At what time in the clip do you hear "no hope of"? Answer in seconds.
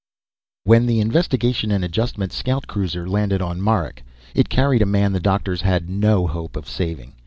5.91-6.67